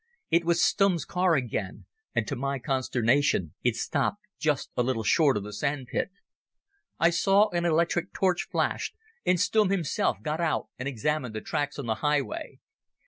It 0.31 0.45
was 0.45 0.63
Stumm's 0.63 1.05
car 1.05 1.35
again 1.35 1.85
and 2.15 2.25
to 2.27 2.35
my 2.35 2.57
consternation 2.57 3.53
it 3.61 3.75
stopped 3.75 4.23
just 4.39 4.71
a 4.75 4.81
little 4.81 5.03
short 5.03 5.37
of 5.37 5.43
the 5.43 5.53
sandpit. 5.53 6.09
I 6.99 7.11
saw 7.11 7.49
an 7.49 7.65
electric 7.65 8.11
torch 8.11 8.47
flashed, 8.51 8.95
and 9.27 9.39
Stumm 9.39 9.69
himself 9.69 10.17
got 10.23 10.41
out 10.41 10.69
and 10.79 10.87
examined 10.89 11.35
the 11.35 11.41
tracks 11.41 11.77
on 11.77 11.85
the 11.85 11.93
highway. 12.01 12.57